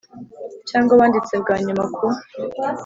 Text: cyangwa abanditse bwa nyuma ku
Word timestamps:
cyangwa 0.69 0.91
abanditse 0.95 1.33
bwa 1.41 1.55
nyuma 1.65 1.83
ku 1.95 2.05